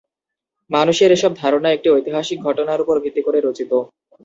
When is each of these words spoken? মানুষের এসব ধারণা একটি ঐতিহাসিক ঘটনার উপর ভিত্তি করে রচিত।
মানুষের 0.69 1.09
এসব 1.11 1.31
ধারণা 1.41 1.69
একটি 1.71 1.87
ঐতিহাসিক 1.89 2.37
ঘটনার 2.43 2.83
উপর 2.83 2.95
ভিত্তি 3.03 3.21
করে 3.23 3.39
রচিত। 3.39 3.71